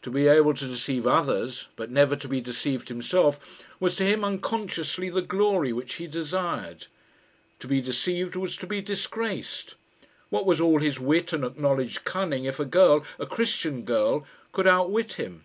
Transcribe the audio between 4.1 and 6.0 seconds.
unconsciously, the glory which